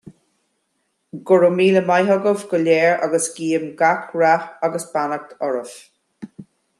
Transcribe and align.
Go 1.29 1.35
raibh 1.41 1.57
míle 1.59 1.81
maith 1.89 2.09
agaibh 2.15 2.45
go 2.53 2.59
léir 2.65 2.95
agus 3.09 3.27
guím 3.35 3.67
gach 3.83 4.07
rath 4.23 4.49
agus 4.69 4.89
beannacht 4.95 5.37
oraibh. 5.49 5.77